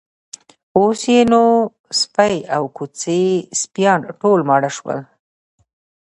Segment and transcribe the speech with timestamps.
[0.77, 1.43] اوس یې نو
[1.99, 3.23] سپۍ او کوچني
[3.61, 4.99] سپیان ټول ماړه شول.